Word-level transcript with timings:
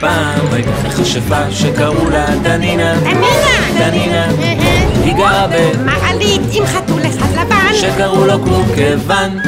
פעם 0.00 0.46
הייתה 0.52 0.70
מכשפה 0.86 1.50
שקראו 1.50 2.10
לה 2.10 2.26
דנינה. 2.42 2.94
דנינה! 3.00 3.78
דנינה. 3.78 4.26
היא 5.04 5.14
גרה 5.14 5.46
מעלית 5.84 6.40
עם 6.52 6.66
חתול 6.66 7.00
אחד 7.06 7.32
לבן. 7.32 7.74
שקראו 7.74 8.24
לו 8.24 8.44
קורקוון. 8.44 9.38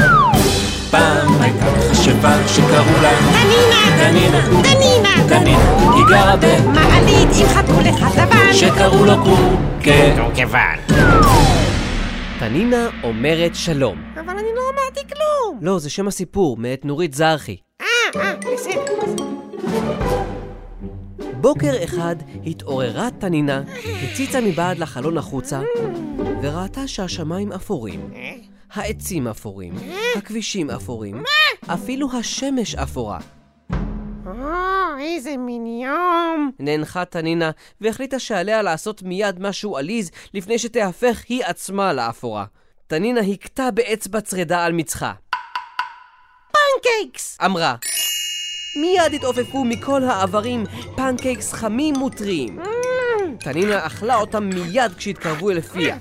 פעם 0.91 1.43
הייתה 1.43 1.67
מכשפה 1.79 2.49
שקראו 2.49 3.03
לה 3.03 3.13
דנינה! 3.33 3.97
דנינה. 3.99 4.63
דנינה! 4.63 5.27
דנינה. 5.29 5.95
היא 5.95 6.05
גרה 6.09 6.35
מעלית 6.75 7.29
עם 7.41 7.49
חתול 7.49 7.95
אחד 7.95 8.21
לבן. 8.23 8.53
שקראו 8.53 9.05
לו 9.05 9.15
קורקוון. 9.25 10.97
תנינה 12.39 12.87
אומרת 13.03 13.55
שלום. 13.55 14.03
אבל 14.15 14.39
אני 14.39 14.49
לא 14.57 14.63
אמרתי 14.75 15.15
כלום. 15.15 15.59
לא, 15.63 15.79
זה 15.79 15.91
שם 15.91 16.09
הסיפור, 16.09 16.57
מאת 16.57 16.85
נורית 16.85 17.15
זרחי. 17.15 17.57
אה, 17.81 17.87
אה, 18.21 18.33
בסדר. 18.55 19.31
בוקר 21.41 21.85
אחד 21.85 22.17
התעוררה 22.47 23.09
תנינה, 23.19 23.63
הציצה 24.03 24.41
מבעד 24.41 24.79
לחלון 24.79 25.19
החוצה, 25.19 25.61
וראתה 26.43 26.89
שהשמיים 26.89 27.53
אפורים. 27.53 28.11
העצים 28.73 29.29
אפורים, 29.29 29.75
הכבישים 30.17 30.71
אפורים, 30.71 31.23
אפילו 31.67 32.09
השמש 32.19 32.75
אפורה. 32.75 33.19
או, 34.27 34.99
איזה 35.01 35.37
מין 35.37 35.67
יום. 35.67 36.51
נאנחה 36.59 37.05
תנינה, 37.05 37.51
והחליטה 37.81 38.19
שעליה 38.19 38.63
לעשות 38.63 39.03
מיד 39.03 39.41
משהו 39.41 39.77
עליז 39.77 40.11
לפני 40.35 40.59
שתהפך 40.59 41.25
היא 41.29 41.45
עצמה 41.45 41.93
לאפורה. 41.93 42.45
תנינה 42.87 43.21
הכתה 43.21 43.71
באצבע 43.71 44.21
צרידה 44.21 44.65
על 44.65 44.73
מצחה. 44.73 45.13
פנקייקס! 46.53 47.39
אמרה. 47.45 47.77
מיד 48.77 49.15
התעופפו 49.15 49.65
מכל 49.65 50.05
העברים 50.05 50.65
פנקייקס 50.97 51.53
חמים 51.53 52.03
וטריים. 52.03 52.59
תנינה 53.39 53.87
אכלה 53.87 54.17
אותם 54.17 54.45
מיד 54.45 54.93
כשהתקרבו 54.97 55.51
אל 55.51 55.61
פיה. 55.61 55.99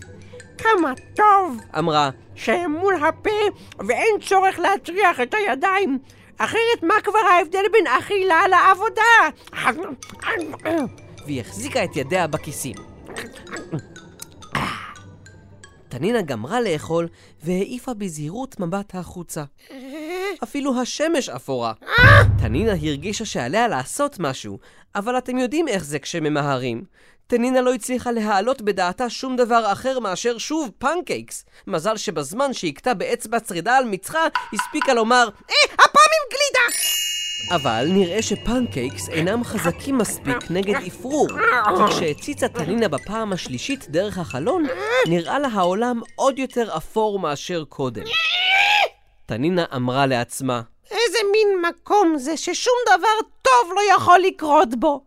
כמה 0.58 0.94
טוב 1.16 1.58
אמרה, 1.78 2.10
שהם 2.36 2.72
מול 2.72 2.96
הפה 3.04 3.30
ואין 3.88 4.16
צורך 4.22 4.60
להטריח 4.60 5.20
את 5.20 5.34
הידיים. 5.34 6.00
אחרת 6.38 6.84
מה 6.84 6.94
כבר 7.04 7.20
ההבדל 7.32 7.64
בין 7.72 7.88
אכילה 7.88 8.42
לעבודה? 8.48 9.30
והיא 11.26 11.42
החזיקה 11.42 11.84
את 11.84 11.96
ידיה 11.96 12.28
בכיסים. 12.28 12.76
תנינה 15.90 16.22
גמרה 16.22 16.62
לאכול 16.62 17.08
והעיפה 17.44 17.94
בזהירות 17.94 18.60
מבט 18.60 18.96
החוצה. 18.96 19.44
אפילו 20.44 20.82
השמש 20.82 21.30
אפורה. 21.30 21.74
תנינה 22.42 22.72
הרגישה 22.72 23.26
שעליה 23.26 23.68
לעשות 23.68 24.20
משהו, 24.20 24.60
אבל 24.96 25.18
אתם 25.18 25.38
יודעים 25.38 25.68
איך 25.68 25.84
זה 25.84 26.00
כשממהרים. 26.00 26.84
תנינה 27.28 27.62
לא 27.62 27.74
הצליחה 27.74 28.12
להעלות 28.12 28.62
בדעתה 28.62 29.10
שום 29.10 29.36
דבר 29.36 29.72
אחר 29.72 30.00
מאשר 30.00 30.38
שוב 30.38 30.72
פנקייקס. 30.78 31.46
מזל 31.68 31.98
שבזמן 31.98 32.54
שהכתה 32.54 32.94
באצבע 32.94 33.40
צרידה 33.40 33.78
על 33.78 33.86
מצחה, 33.86 34.20
הספיקה 34.54 34.94
לומר, 34.94 35.30
אה, 35.50 35.74
הפעם 35.74 36.10
עם 36.16 36.30
גלידה! 36.32 36.80
אבל 37.52 37.86
נראה 37.90 38.22
שפנקייקס 38.22 39.10
אינם 39.10 39.44
חזקים 39.44 39.98
מספיק 39.98 40.38
נגד 40.50 40.76
אפרור, 40.88 41.28
וכשהציצה 41.80 42.48
תנינה 42.48 42.88
בפעם 42.88 43.34
השלישית 43.34 43.90
דרך 43.90 44.18
החלון, 44.18 44.66
נראה 45.08 45.40
לה 45.40 45.48
העולם 45.48 46.02
עוד 46.16 46.40
יותר 46.40 46.78
אפור 46.78 47.20
מאשר 47.20 47.64
קודם. 47.70 48.04
תנינה 49.30 49.66
אמרה 49.76 50.06
לעצמה, 50.06 50.62
איזה 50.92 51.18
מין 51.32 51.66
מקום 51.70 52.18
זה 52.18 52.38
ששום 52.38 52.74
דבר 52.86 53.30
טוב 53.42 53.74
לא 53.76 53.82
יכול 53.96 54.20
לקרות 54.20 54.70
בו. 54.80 55.04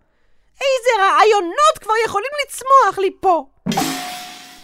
איזה 0.53 1.03
רעיונות 1.03 1.79
כבר 1.81 1.93
יכולים 2.07 2.31
לצמוח 2.45 2.99
לי 2.99 3.11
פה. 3.21 3.47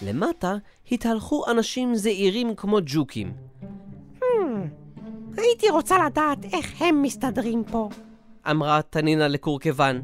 למטה 0.03 0.55
התהלכו 0.93 1.45
אנשים 1.51 1.95
זעירים 1.95 2.55
כמו 2.55 2.79
ג'וקים. 2.85 3.33
הייתי 5.37 5.71
רוצה 5.71 5.97
לדעת 6.07 6.39
איך 6.53 6.83
הם 6.83 7.03
מסתדרים 7.03 7.65
פה. 7.65 7.89
אמרה 8.51 8.81
תנינה 8.91 9.29
לקורקוון. 9.29 10.03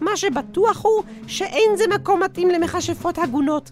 מה 0.00 0.16
שבטוח 0.16 0.84
הוא 0.84 1.04
שאין 1.26 1.76
זה 1.76 1.84
מקום 1.94 2.22
מתאים 2.22 2.48
למכשפות 2.48 3.18
הגונות. 3.18 3.70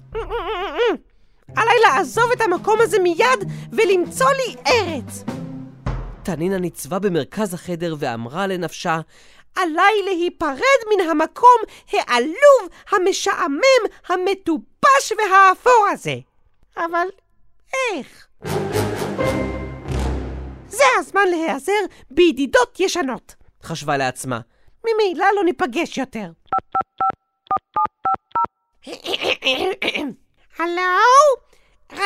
עליי 1.57 1.75
לעזוב 1.81 2.33
את 2.33 2.41
המקום 2.41 2.79
הזה 2.81 2.99
מיד 2.99 3.51
ולמצוא 3.73 4.31
לי 4.31 4.57
ארץ. 4.67 5.25
תנינה 6.23 6.59
ניצבה 6.59 6.99
במרכז 6.99 7.55
החדר 7.55 7.95
ואמרה 7.99 8.47
לנפשה, 8.47 9.01
עליי 9.57 10.03
להיפרד 10.05 10.81
מן 10.91 11.11
המקום 11.11 11.59
העלוב, 11.93 12.69
המשעמם, 12.91 13.83
המטופש 14.09 15.13
והאפור 15.19 15.87
הזה. 15.93 16.15
אבל 16.77 17.07
איך? 17.73 18.27
זה 20.69 20.85
הזמן 20.99 21.29
להיעזר 21.31 21.73
בידידות 22.11 22.81
ישנות. 22.81 23.35
חשבה 23.63 23.97
לעצמה. 23.97 24.41
ממילא 24.85 25.27
לא 25.37 25.45
ניפגש 25.45 25.99
יותר. 25.99 26.31
הלו? 30.59 31.46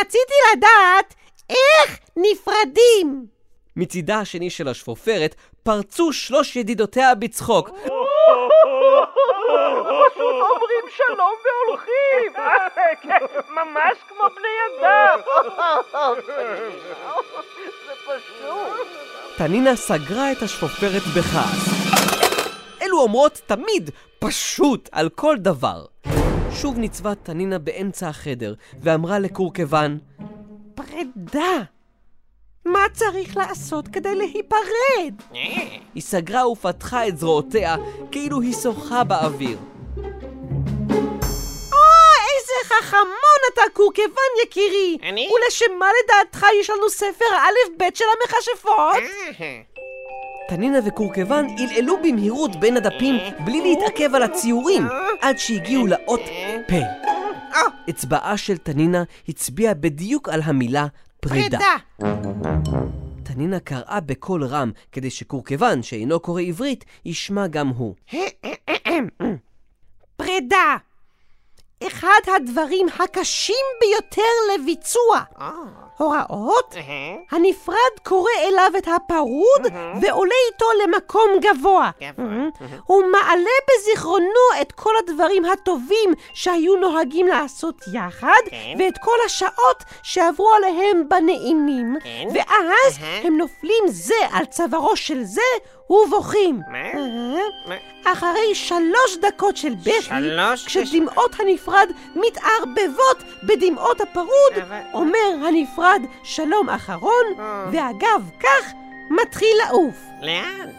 רציתי 0.00 0.34
לדעת 0.56 1.14
איך 1.50 1.98
נפרדים. 2.16 3.26
מצידה 3.76 4.18
השני 4.18 4.50
של 4.50 4.68
השפופרת 4.68 5.34
פרצו 5.62 6.12
שלוש 6.12 6.56
ידידותיה 6.56 7.14
בצחוק. 7.14 7.70
אומרים 10.20 10.84
שלום 10.96 11.34
והולכים. 11.44 12.32
ממש 13.48 13.98
כמו 14.08 14.24
בני 14.36 14.80
אדם. 14.80 15.20
זה 17.86 17.92
פשוט. 18.06 18.86
תנינה 19.36 19.76
סגרה 19.76 20.32
את 20.32 20.42
השפופרת 20.42 21.02
בכעס. 21.16 21.90
אלו 22.82 23.00
אומרות 23.00 23.40
תמיד 23.46 23.90
פשוט 24.18 24.88
על 24.92 25.08
כל 25.08 25.36
דבר. 25.38 25.84
שוב 26.54 26.78
ניצבה 26.78 27.14
תנינה 27.14 27.58
באמצע 27.58 28.08
החדר 28.08 28.54
ואמרה 28.82 29.18
לקורקוון, 29.18 29.98
פרידה. 30.74 31.62
מה 32.64 32.80
צריך 32.92 33.36
לעשות 33.36 33.88
כדי 33.88 34.14
להיפרד? 34.14 35.14
היא 35.94 36.02
סגרה 36.02 36.48
ופתחה 36.48 37.08
את 37.08 37.18
זרועותיה 37.18 37.76
כאילו 38.10 38.40
היא 38.40 38.54
שוחה 38.62 39.04
באוויר. 39.04 39.58
או, 41.72 41.78
איזה 42.30 42.52
חכמון 42.74 43.40
אתה, 43.54 43.62
קורקוון 43.72 44.30
יקירי! 44.44 44.98
אני? 45.02 45.28
ולשם 45.32 45.78
מה 45.78 45.86
לדעתך 46.04 46.46
יש 46.60 46.70
לנו 46.70 46.90
ספר 46.90 47.24
א' 47.34 47.76
ב' 47.78 47.84
של 47.94 48.04
המכשפות? 48.20 49.10
תנינה 50.48 50.78
וקורקוון 50.86 51.46
עלעלו 51.58 51.96
במהירות 52.02 52.56
בין 52.56 52.76
הדפים 52.76 53.16
בלי 53.44 53.60
להתעכב 53.60 54.14
על 54.14 54.22
הציורים 54.22 54.82
עד 55.20 55.38
שהגיעו 55.38 55.86
לאות 55.86 56.20
פ'. 56.69 56.72
אצבעה 57.91 58.36
של 58.36 58.56
תנינה 58.56 59.03
הצביעה 59.28 59.75
בדיוק 59.75 60.28
על 60.28 60.41
המילה 60.44 60.86
פרידה. 61.20 61.58
פרידה. 61.97 62.36
תנינה 63.22 63.60
קראה 63.60 64.00
בקול 64.00 64.44
רם 64.44 64.72
כדי 64.92 65.10
שקורקוון, 65.10 65.82
שאינו 65.82 66.20
קורא 66.20 66.42
עברית, 66.42 66.84
ישמע 67.04 67.47
גם 67.47 67.69
הוא. 67.69 67.94
פרידה. 70.16 70.76
אחד 71.86 72.20
הדברים 72.36 72.86
הקשים 72.98 73.64
ביותר 73.80 74.32
לביצוע. 74.54 75.22
הוראות, 76.00 76.74
הנפרד 77.30 77.76
קורא 78.02 78.30
אליו 78.44 78.70
את 78.78 78.88
הפרוד 78.96 79.72
ועולה 80.02 80.34
איתו 80.52 80.66
למקום 80.84 81.30
גבוה. 81.41 81.91
הוא 82.86 83.02
מעלה 83.12 83.50
בזיכרונו 83.70 84.47
את 84.62 84.72
כל 84.72 84.92
הדברים 84.98 85.44
הטובים 85.44 86.12
שהיו 86.34 86.76
נוהגים 86.76 87.26
לעשות 87.26 87.74
יחד, 87.94 88.42
ואת 88.78 88.98
כל 88.98 89.16
השעות 89.26 89.84
שעברו 90.02 90.48
עליהם 90.56 91.08
בנעימים, 91.08 91.97
ואז 92.34 92.98
הם 93.24 93.36
נופלים 93.36 93.84
זה 93.86 94.14
על 94.32 94.44
צווארו 94.44 94.96
של 94.96 95.22
זה 95.24 95.41
ובוכים. 95.91 96.60
אחרי 98.04 98.54
שלוש 98.54 99.16
דקות 99.20 99.56
של 99.56 99.74
בכי? 99.74 100.10
כשדמעות 100.66 101.36
הנפרד 101.41 101.88
מתערבבות 102.14 103.16
בדמעות 103.42 104.00
הפרוד, 104.00 104.53
אומר 104.94 105.46
הנפרד 105.46 105.90
שלום 106.22 106.69
אחרון, 106.69 107.25
ואגב 107.72 108.31
כך 108.41 108.72
מתחיל 109.10 109.57
לעוף. 109.65 109.97
לאן? 110.22 110.71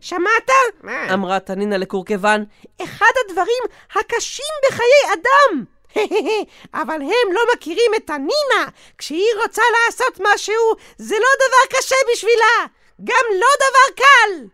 שמעת? 0.00 0.50
מה? 0.82 1.14
אמרה 1.14 1.40
תנינה 1.40 1.76
לקורקוון, 1.76 2.44
אחד 2.82 3.12
הדברים 3.24 3.62
הקשים 3.94 4.54
בחיי 4.68 5.12
אדם. 5.12 5.64
אבל 6.82 7.02
הם 7.02 7.32
לא 7.32 7.40
מכירים 7.54 7.90
את 7.96 8.10
הנינה. 8.10 8.70
כשהיא 8.98 9.34
רוצה 9.42 9.62
לעשות 9.72 10.20
משהו, 10.20 10.74
זה 10.98 11.14
לא 11.14 11.28
דבר 11.46 11.78
קשה 11.78 11.96
בשבילה. 12.12 12.66
גם 13.04 13.24
לא 13.40 13.48
דבר 13.60 14.04
קל! 14.04 14.46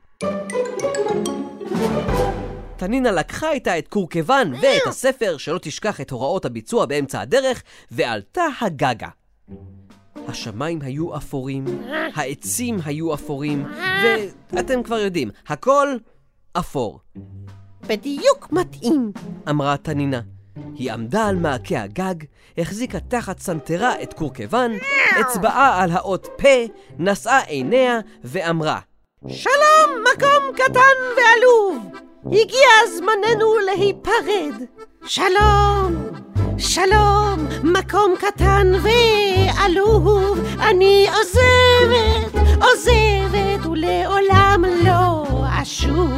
תנינה 2.77 3.11
לקחה 3.11 3.53
איתה 3.53 3.79
את 3.79 3.89
קורקוון 3.89 4.55
ואת 4.55 4.87
הספר 4.87 5.37
שלא 5.37 5.59
תשכח 5.63 6.01
את 6.01 6.11
הוראות 6.11 6.45
הביצוע 6.45 6.87
באמצע 6.87 7.21
הדרך, 7.21 7.63
ועלתה 7.91 8.43
הגגה. 8.61 9.09
השמיים 10.29 10.79
היו 10.83 11.17
אפורים, 11.17 11.65
העצים 12.15 12.79
היו 12.85 13.15
אפורים, 13.15 13.67
ואתם 14.53 14.83
כבר 14.83 14.99
יודעים, 14.99 15.31
הכל 15.47 15.97
אפור. 16.53 17.01
בדיוק 17.87 18.53
מתאים. 18.53 19.13
אמרה 19.51 19.77
תנינה. 19.77 20.21
היא 20.75 20.93
עמדה 20.93 21.27
על 21.27 21.37
מעקה 21.37 21.83
הגג, 21.83 22.15
החזיקה 22.59 23.01
תחת 23.01 23.39
סנטרה 23.39 24.03
את 24.03 24.13
קורקוון, 24.13 24.73
אצבעה 25.21 25.83
על 25.83 25.91
האות 25.91 26.29
פ', 26.37 26.45
נשאה 26.99 27.41
עיניה 27.41 28.01
ואמרה 28.25 28.81
שלום, 29.29 30.05
מקום 30.15 30.57
קטן 30.57 30.97
ועלוב! 31.17 32.04
הגיע 32.27 32.69
זמננו 32.97 33.59
להיפרד. 33.59 34.67
שלום, 35.07 35.97
שלום, 36.59 37.47
מקום 37.63 38.15
קטן 38.19 38.73
ועלוב, 38.83 40.39
אני 40.61 41.07
עוזבת, 41.17 42.45
עוזבת 42.63 43.67
ולעולם 43.67 44.65
לא 44.85 45.25
אשוב. 45.63 46.11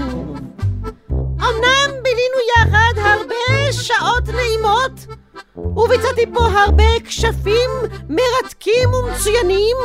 אמנם 1.10 1.90
בילינו 2.02 2.38
יחד 2.56 2.98
הרבה 2.98 3.72
שעות 3.72 4.28
נעימות, 4.28 5.06
וביצעתי 5.56 6.26
פה 6.34 6.46
הרבה 6.46 7.00
כשפים 7.04 7.70
מרתקים 8.08 8.94
ומצוינים, 8.94 9.76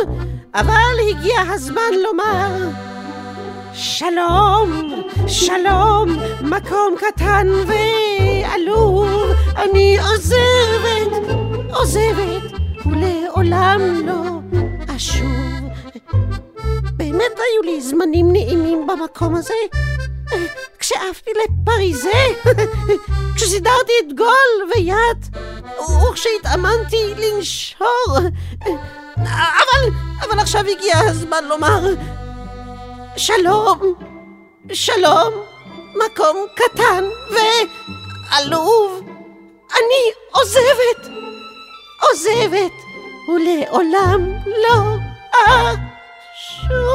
אבל 0.54 0.96
הגיע 1.10 1.42
הזמן 1.42 1.94
לומר 2.04 2.91
שלום, 3.74 5.02
שלום, 5.28 6.10
מקום 6.42 6.96
קטן 6.98 7.48
ועלוב, 7.68 9.10
אני 9.56 9.98
עוזבת, 10.00 11.30
עוזבת, 11.74 12.60
ולעולם 12.86 13.82
לא 14.06 14.40
אשוב. 14.96 15.28
באמת 16.94 17.36
היו 17.38 17.62
לי 17.64 17.82
זמנים 17.82 18.32
נעימים 18.32 18.88
במקום 18.88 19.36
הזה. 19.36 19.54
כשעפתי 20.80 21.32
לפריזה, 21.44 22.10
כשסידרתי 23.36 23.94
את 24.08 24.14
גול 24.18 24.70
ויד, 24.76 25.36
וכשהתאמנתי 25.80 27.14
לנשור. 27.18 28.18
אבל, 29.18 29.92
אבל 30.22 30.40
עכשיו 30.40 30.62
הגיע 30.62 30.98
הזמן 30.98 31.44
לומר 31.50 31.80
שלום, 33.18 33.80
שלום, 34.74 35.34
מקום 36.06 36.46
קטן 36.56 37.04
ועלוב. 37.32 39.02
אני 39.72 40.12
עוזבת, 40.32 41.18
עוזבת, 42.02 42.72
ולעולם 43.28 44.32
לא 44.46 44.96
אשוב. 46.36 46.92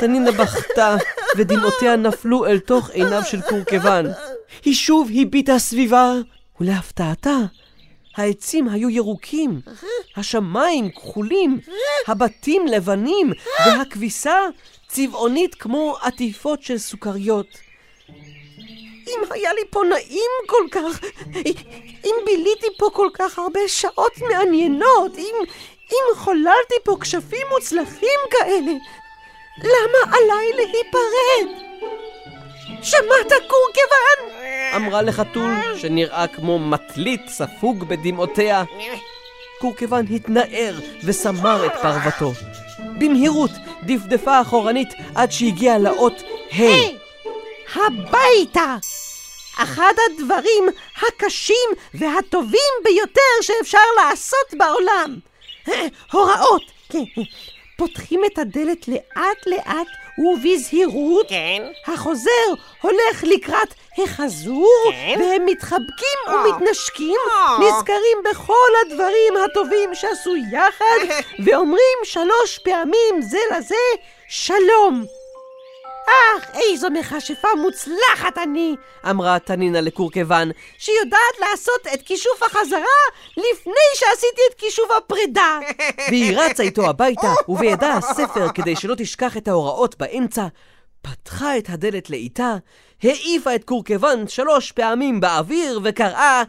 תנינה 0.00 0.32
בכתה, 0.32 0.96
ודמעותיה 1.36 1.96
נפלו 1.96 2.46
אל 2.46 2.58
תוך 2.58 2.90
עיניו 2.90 3.22
של 3.24 3.40
קורקוון. 3.40 4.06
היא 4.64 4.74
שוב 4.74 5.10
הביטה 5.20 5.58
סביבה, 5.58 6.12
ולהפתעתה, 6.60 7.36
העצים 8.16 8.68
היו 8.68 8.90
ירוקים, 8.90 9.60
השמיים 10.16 10.90
כחולים, 10.90 11.60
הבתים 12.06 12.66
לבנים, 12.66 13.32
והכביסה 13.66 14.38
צבעונית 14.88 15.54
כמו 15.54 15.96
עטיפות 16.02 16.62
של 16.62 16.78
סוכריות. 16.78 17.46
אם 19.08 19.20
היה 19.30 19.52
לי 19.52 19.60
פה 19.70 19.82
נעים 19.88 20.30
כל 20.46 20.66
כך, 20.70 21.00
אם 22.04 22.14
ביליתי 22.26 22.66
פה 22.78 22.90
כל 22.92 23.08
כך 23.14 23.38
הרבה 23.38 23.60
שעות 23.66 24.18
מעניינות, 24.18 25.18
אם, 25.18 25.34
אם 25.92 26.16
חוללתי 26.16 26.74
פה 26.84 26.96
כשפים 27.00 27.46
מוצלחים 27.50 28.20
כאלה, 28.30 28.72
למה 29.58 30.16
עליי 30.16 30.52
להיפרד? 30.52 31.64
שמעת 32.82 33.32
קורקוון? 33.48 34.43
אמרה 34.76 35.02
לחתול 35.02 35.50
שנראה 35.76 36.26
כמו 36.26 36.58
מטלית 36.58 37.20
ספוג 37.28 37.84
בדמעותיה. 37.88 38.64
קורקוון 39.60 40.06
התנער 40.10 40.74
וסמר 41.04 41.66
את 41.66 41.72
פרוותו. 41.82 42.32
במהירות 42.98 43.50
דפדפה 43.82 44.40
אחורנית 44.40 44.88
עד 45.14 45.32
שהגיעה 45.32 45.78
לאות 45.78 46.22
ה'. 46.52 46.62
הביתה! 47.74 48.76
אחד 49.58 49.92
הדברים 50.10 50.64
הקשים 50.96 51.70
והטובים 51.94 52.72
ביותר 52.84 53.42
שאפשר 53.42 53.78
לעשות 53.96 54.54
בעולם. 54.58 55.16
הוראות. 56.12 56.62
פותחים 57.76 58.20
את 58.24 58.38
הדלת 58.38 58.88
לאט 58.88 59.46
לאט 59.46 59.86
ובזהירות. 60.18 61.28
כן. 61.28 61.62
החוזר 61.86 62.30
הולך 62.80 63.22
לקראת 63.22 63.74
החזור, 63.98 64.90
כן. 64.90 65.20
והם 65.20 65.46
מתחבקים 65.46 66.18
אה. 66.28 66.34
ומתנשקים, 66.34 67.20
אה. 67.30 67.56
נזכרים 67.58 68.18
בכל 68.30 68.70
הדברים 68.86 69.34
הטובים 69.44 69.94
שעשו 69.94 70.36
יחד, 70.36 71.24
ואומרים 71.44 71.98
שלוש 72.04 72.58
פעמים 72.58 73.22
זה 73.22 73.38
לזה 73.56 73.74
שלום. 74.28 75.04
אך, 76.06 76.50
איזו 76.54 76.90
מכשפה 76.90 77.48
מוצלחת 77.62 78.38
אני! 78.38 78.76
אמרה 79.10 79.38
תנינה 79.38 79.80
לקורקוון, 79.80 80.50
שיודעת 80.78 81.38
לעשות 81.40 81.86
את 81.94 82.02
כישוף 82.02 82.42
החזרה 82.42 83.04
לפני 83.36 83.88
שעשיתי 83.94 84.40
את 84.50 84.54
כישוף 84.54 84.90
הפרידה. 84.90 85.58
והיא 86.08 86.38
רצה 86.38 86.62
איתו 86.62 86.86
הביתה, 86.88 87.32
ובידה 87.48 87.94
הספר 87.94 88.48
כדי 88.54 88.76
שלא 88.76 88.94
תשכח 88.98 89.36
את 89.36 89.48
ההוראות 89.48 89.98
באמצע, 89.98 90.46
פתחה 91.02 91.58
את 91.58 91.68
הדלת 91.68 92.10
לאיטה, 92.10 92.56
העיפה 93.02 93.54
את 93.54 93.64
קורקוון 93.64 94.28
שלוש 94.28 94.72
פעמים 94.72 95.20
באוויר 95.20 95.80
וקראה 95.84 96.42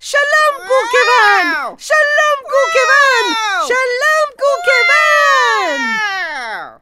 שלום 0.00 0.54
קורקוון! 0.56 1.76
שלום 1.78 2.38
קורקוון! 2.42 3.34
שלום 3.66 4.28
קורקוון! 4.38 5.80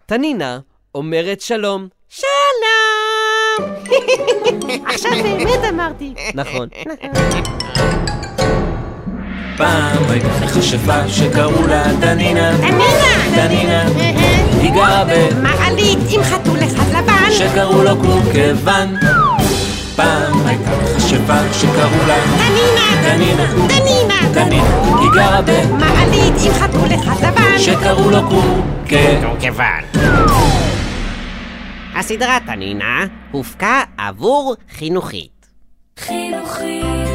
תנינה 0.06 0.58
אומרת 0.94 1.40
שלום. 1.40 2.00
שלום! 2.10 3.70
עכשיו 4.94 5.10
באמת 5.22 5.60
אמרתי. 5.68 6.14
נכון. 6.34 6.68
פעם 9.56 10.04
הייתה 10.08 10.28
מכשפה 10.44 11.08
שקראו 11.08 11.66
לה 11.66 11.92
דנינה. 12.00 12.56
דנינה! 12.56 13.36
דנינה. 13.36 13.82
היא 14.60 14.70
גרה 14.70 15.04
מעלית 15.42 15.98
עם 16.10 16.22
חתול 16.22 16.58
אחד 16.58 16.88
לבן. 16.88 17.30
שקראו 17.30 17.82
לו 17.82 17.96
קורקוון. 17.96 18.96
פעם 19.96 20.46
הייתה 20.46 20.70
מכשפה 20.94 21.38
שקראו 21.52 22.06
לה 22.06 22.16
דנינה! 22.38 23.02
דנינה. 23.02 23.46
דנינה! 23.68 24.20
דנינה. 24.32 24.98
היא 25.00 25.10
גרה 25.14 25.40
מעלית 25.78 26.34
עם 26.44 26.52
חתול 26.52 26.94
אחד 26.94 27.16
לבן. 27.26 27.58
שקראו 27.58 28.10
לו 28.10 28.20
קורקוון. 28.28 29.84
כיוון. 32.02 32.23
הסדרה 32.23 32.38
תנינה 32.47 33.04
הופקה 33.30 33.83
עבור 33.99 34.57
חינוכית. 34.71 35.47
חינוכית 35.99 37.09